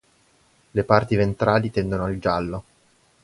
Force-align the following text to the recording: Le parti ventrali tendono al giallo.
Le 0.71 0.83
parti 0.83 1.15
ventrali 1.15 1.69
tendono 1.69 2.05
al 2.05 2.17
giallo. 2.17 2.63